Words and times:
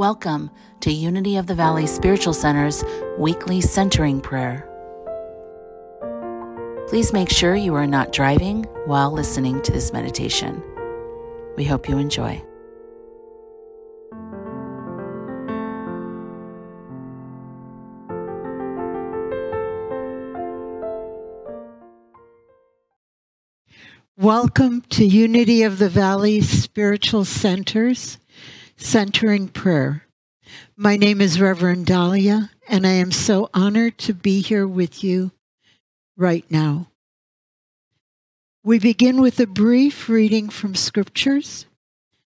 Welcome 0.00 0.50
to 0.80 0.90
Unity 0.90 1.36
of 1.36 1.46
the 1.46 1.54
Valley 1.54 1.86
Spiritual 1.86 2.32
Center's 2.32 2.82
weekly 3.18 3.60
centering 3.60 4.22
prayer. 4.22 4.66
Please 6.88 7.12
make 7.12 7.28
sure 7.28 7.54
you 7.54 7.74
are 7.74 7.86
not 7.86 8.10
driving 8.10 8.62
while 8.86 9.12
listening 9.12 9.60
to 9.60 9.70
this 9.70 9.92
meditation. 9.92 10.62
We 11.58 11.64
hope 11.64 11.86
you 11.86 11.98
enjoy. 11.98 12.42
Welcome 24.16 24.80
to 24.92 25.04
Unity 25.04 25.64
of 25.64 25.76
the 25.76 25.90
Valley 25.90 26.40
Spiritual 26.40 27.26
Centers, 27.26 28.16
Centering 28.82 29.48
Prayer. 29.48 30.06
My 30.74 30.96
name 30.96 31.20
is 31.20 31.40
Reverend 31.40 31.86
Dalia, 31.86 32.48
and 32.66 32.86
I 32.86 32.92
am 32.92 33.12
so 33.12 33.50
honored 33.52 33.98
to 33.98 34.14
be 34.14 34.40
here 34.40 34.66
with 34.66 35.04
you 35.04 35.32
right 36.16 36.44
now. 36.50 36.88
We 38.64 38.78
begin 38.78 39.20
with 39.20 39.38
a 39.38 39.46
brief 39.46 40.08
reading 40.08 40.48
from 40.48 40.74
scriptures, 40.74 41.66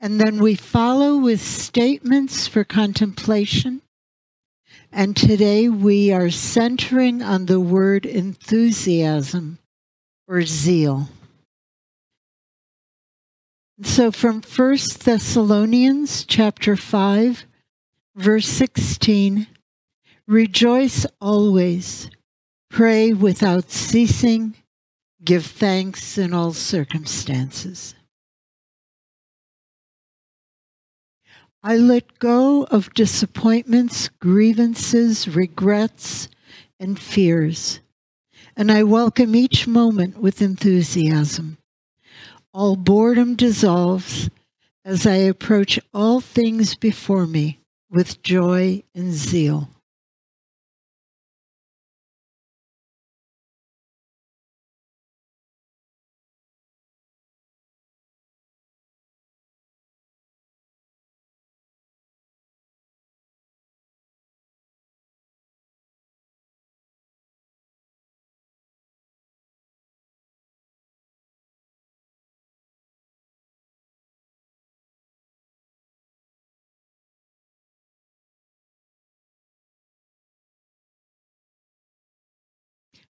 and 0.00 0.18
then 0.18 0.42
we 0.42 0.54
follow 0.54 1.18
with 1.18 1.42
statements 1.42 2.48
for 2.48 2.64
contemplation. 2.64 3.82
And 4.90 5.14
today 5.14 5.68
we 5.68 6.10
are 6.10 6.30
centering 6.30 7.22
on 7.22 7.46
the 7.46 7.60
word 7.60 8.06
enthusiasm 8.06 9.58
or 10.26 10.42
zeal. 10.42 11.10
So 13.82 14.12
from 14.12 14.42
1 14.42 14.76
Thessalonians 15.04 16.24
chapter 16.26 16.76
5 16.76 17.46
verse 18.14 18.46
16 18.46 19.46
rejoice 20.26 21.06
always 21.20 22.10
pray 22.68 23.14
without 23.14 23.70
ceasing 23.70 24.54
give 25.24 25.46
thanks 25.46 26.18
in 26.18 26.34
all 26.34 26.52
circumstances 26.52 27.94
I 31.62 31.76
let 31.76 32.18
go 32.18 32.64
of 32.64 32.94
disappointments, 32.94 34.08
grievances, 34.08 35.28
regrets, 35.28 36.28
and 36.78 36.98
fears, 36.98 37.80
and 38.56 38.72
I 38.72 38.82
welcome 38.82 39.36
each 39.36 39.66
moment 39.66 40.18
with 40.18 40.40
enthusiasm. 40.40 41.58
All 42.52 42.74
boredom 42.74 43.36
dissolves 43.36 44.28
as 44.84 45.06
I 45.06 45.16
approach 45.16 45.78
all 45.94 46.20
things 46.20 46.74
before 46.74 47.26
me 47.26 47.60
with 47.90 48.22
joy 48.22 48.82
and 48.94 49.12
zeal. 49.12 49.68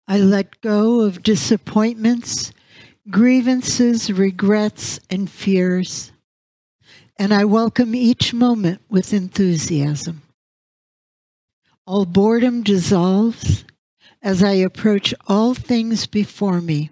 I 0.06 0.18
let 0.18 0.60
go 0.60 1.00
of 1.00 1.22
disappointments, 1.22 2.52
grievances, 3.10 4.12
regrets, 4.12 5.00
and 5.08 5.30
fears, 5.30 6.12
and 7.18 7.32
I 7.32 7.44
welcome 7.44 7.94
each 7.94 8.34
moment 8.34 8.82
with 8.90 9.14
enthusiasm. 9.14 10.22
All 11.86 12.04
boredom 12.04 12.62
dissolves 12.62 13.64
as 14.22 14.42
I 14.42 14.52
approach 14.52 15.14
all 15.26 15.54
things 15.54 16.06
before 16.06 16.60
me 16.60 16.90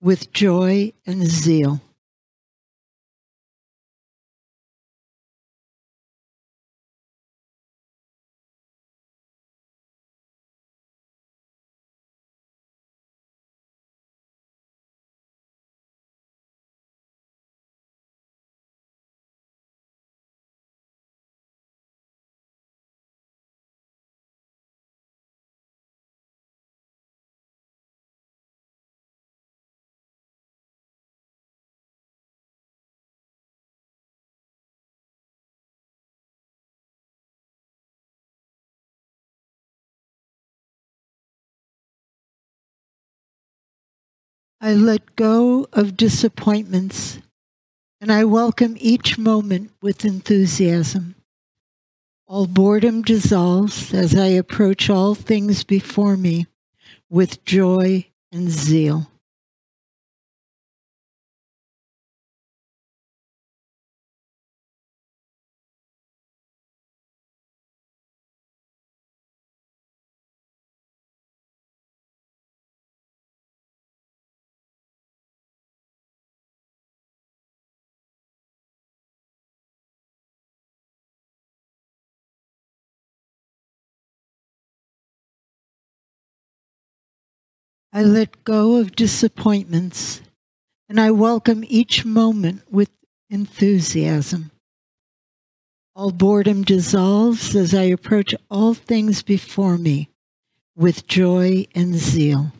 with 0.00 0.32
joy 0.32 0.92
and 1.06 1.26
zeal. 1.26 1.80
I 44.62 44.74
let 44.74 45.16
go 45.16 45.66
of 45.72 45.96
disappointments 45.96 47.18
and 47.98 48.12
I 48.12 48.24
welcome 48.24 48.76
each 48.78 49.16
moment 49.16 49.72
with 49.80 50.04
enthusiasm. 50.04 51.14
All 52.26 52.46
boredom 52.46 53.00
dissolves 53.00 53.94
as 53.94 54.14
I 54.14 54.26
approach 54.26 54.90
all 54.90 55.14
things 55.14 55.64
before 55.64 56.16
me 56.16 56.46
with 57.08 57.44
joy 57.44 58.06
and 58.30 58.50
zeal. 58.50 59.09
I 87.92 88.02
let 88.02 88.44
go 88.44 88.76
of 88.76 88.94
disappointments 88.94 90.20
and 90.88 91.00
I 91.00 91.10
welcome 91.10 91.64
each 91.66 92.04
moment 92.04 92.62
with 92.70 92.90
enthusiasm. 93.28 94.52
All 95.96 96.12
boredom 96.12 96.62
dissolves 96.62 97.56
as 97.56 97.74
I 97.74 97.82
approach 97.82 98.34
all 98.50 98.74
things 98.74 99.22
before 99.22 99.76
me 99.76 100.08
with 100.76 101.06
joy 101.06 101.66
and 101.74 101.94
zeal. 101.94 102.52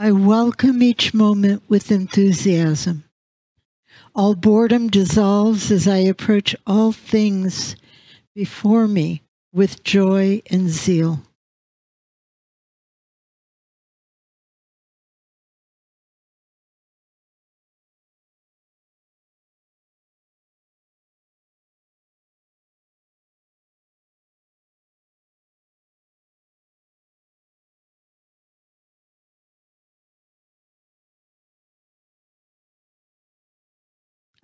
I 0.00 0.12
welcome 0.12 0.80
each 0.80 1.12
moment 1.12 1.64
with 1.68 1.90
enthusiasm. 1.90 3.02
All 4.14 4.36
boredom 4.36 4.90
dissolves 4.90 5.72
as 5.72 5.88
I 5.88 5.96
approach 5.96 6.54
all 6.68 6.92
things 6.92 7.74
before 8.32 8.86
me 8.86 9.22
with 9.52 9.82
joy 9.82 10.42
and 10.48 10.68
zeal. 10.68 11.22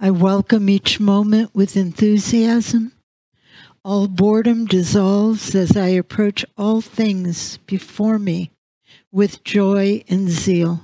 I 0.00 0.10
welcome 0.10 0.68
each 0.68 0.98
moment 0.98 1.54
with 1.54 1.76
enthusiasm. 1.76 2.92
All 3.84 4.08
boredom 4.08 4.66
dissolves 4.66 5.54
as 5.54 5.76
I 5.76 5.88
approach 5.88 6.44
all 6.58 6.80
things 6.80 7.58
before 7.66 8.18
me 8.18 8.50
with 9.12 9.44
joy 9.44 10.02
and 10.08 10.28
zeal. 10.28 10.82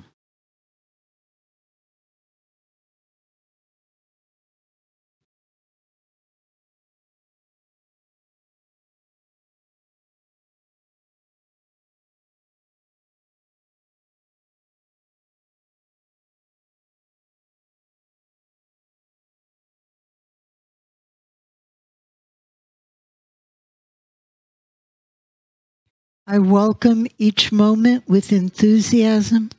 I 26.33 26.39
welcome 26.39 27.09
each 27.19 27.51
moment 27.51 28.05
with 28.07 28.33
enthusiasm, 28.33 29.51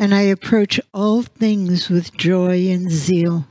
and 0.00 0.12
I 0.12 0.22
approach 0.22 0.80
all 0.92 1.22
things 1.22 1.88
with 1.88 2.16
joy 2.16 2.66
and 2.66 2.90
zeal. 2.90 3.46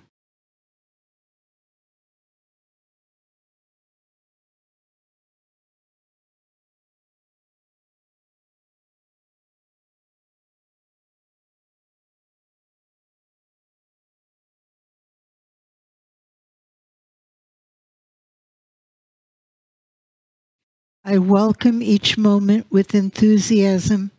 I 21.04 21.18
welcome 21.18 21.82
each 21.82 22.16
moment 22.16 22.68
with 22.70 22.94
enthusiasm, 22.94 24.12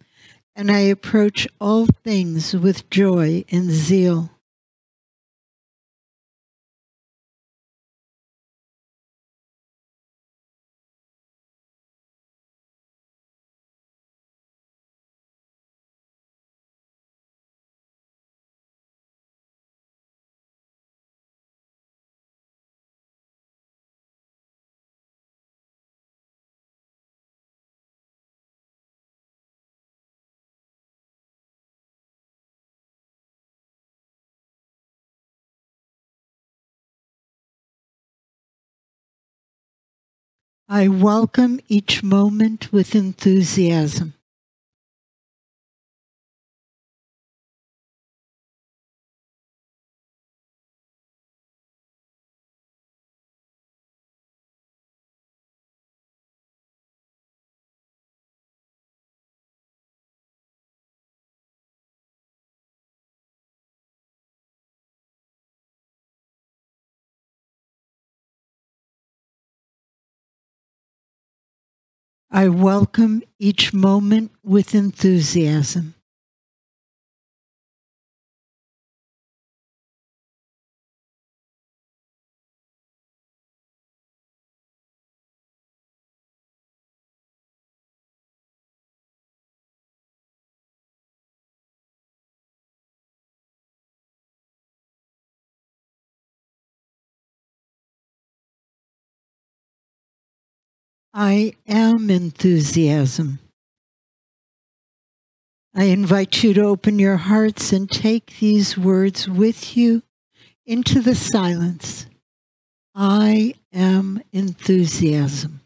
and 0.57 0.69
I 0.69 0.81
approach 0.81 1.47
all 1.61 1.87
things 1.87 2.55
with 2.55 2.91
joy 2.91 3.45
and 3.53 3.71
zeal. 3.71 4.31
I 40.75 40.89
welcome 40.89 41.61
each 41.69 42.03
moment 42.03 42.73
with 42.73 42.95
enthusiasm. 42.95 44.15
I 72.35 72.49
welcome 72.49 73.23
each 73.39 73.75
moment 73.75 74.31
with 74.43 74.75
enthusiasm. 74.75 75.95
I 101.15 101.55
am 101.69 102.09
enthusiasm. 102.09 103.39
I 105.75 105.85
invite 105.85 106.43
you 106.43 106.55
to 106.55 106.63
open 106.63 106.99
your 106.99 107.17
hearts 107.17 107.73
and 107.73 107.91
take 107.91 108.39
these 108.41 108.79
words 108.79 109.29
with 109.29 109.77
you 109.77 110.03
into 110.67 111.01
the 111.01 111.15
silence. 111.15 112.07
I 112.95 113.55
am 113.73 114.23
enthusiasm. 114.33 115.61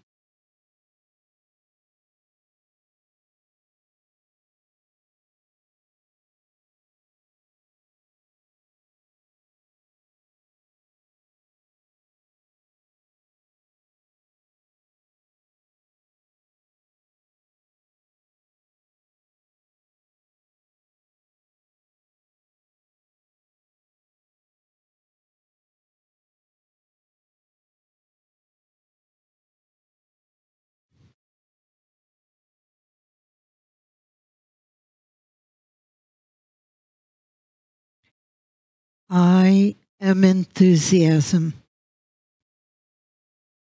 I 39.08 39.76
am 40.00 40.24
enthusiasm. 40.24 41.54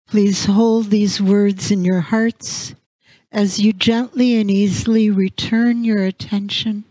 Please 0.09 0.47
hold 0.47 0.91
these 0.91 1.21
words 1.21 1.71
in 1.71 1.85
your 1.85 2.01
hearts 2.01 2.75
as 3.31 3.59
you 3.59 3.73
gently 3.73 4.37
and 4.37 4.51
easily 4.51 5.11
return 5.11 5.85
your 5.85 6.05
attention 6.05 6.85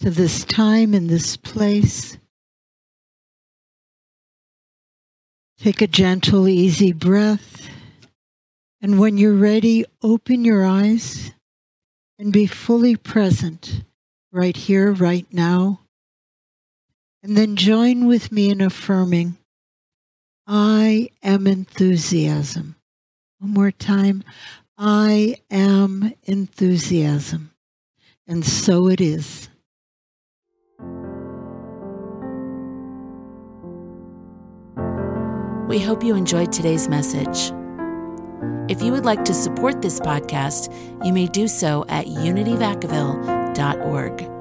to 0.00 0.10
this 0.10 0.44
time 0.44 0.94
and 0.94 1.08
this 1.08 1.36
place. 1.36 2.18
Take 5.58 5.80
a 5.80 5.86
gentle, 5.86 6.48
easy 6.48 6.92
breath. 6.92 7.68
And 8.80 8.98
when 8.98 9.16
you're 9.16 9.34
ready, 9.34 9.84
open 10.02 10.44
your 10.44 10.64
eyes 10.64 11.32
and 12.18 12.32
be 12.32 12.46
fully 12.46 12.96
present 12.96 13.84
right 14.32 14.56
here, 14.56 14.92
right 14.92 15.26
now 15.32 15.80
and 17.26 17.36
then 17.36 17.56
join 17.56 18.06
with 18.06 18.30
me 18.30 18.50
in 18.50 18.60
affirming, 18.60 19.36
I 20.46 21.08
am 21.24 21.48
enthusiasm. 21.48 22.76
One 23.40 23.50
more 23.50 23.72
time. 23.72 24.22
I 24.78 25.38
am 25.50 26.12
enthusiasm. 26.22 27.50
And 28.28 28.46
so 28.46 28.88
it 28.88 29.00
is. 29.00 29.48
We 35.66 35.80
hope 35.80 36.04
you 36.04 36.14
enjoyed 36.14 36.52
today's 36.52 36.88
message. 36.88 37.50
If 38.70 38.80
you 38.82 38.92
would 38.92 39.04
like 39.04 39.24
to 39.24 39.34
support 39.34 39.82
this 39.82 39.98
podcast, 39.98 40.72
you 41.04 41.12
may 41.12 41.26
do 41.26 41.48
so 41.48 41.84
at 41.88 42.06
unityvacaville.org. 42.06 44.35